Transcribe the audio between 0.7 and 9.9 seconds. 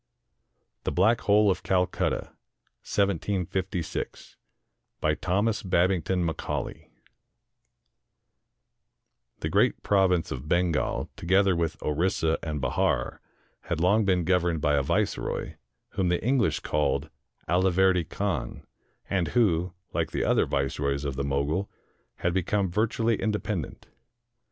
THE BLACK HOLE OF CALCUTTA BY THOMAS BABINGTON MACAULAY The great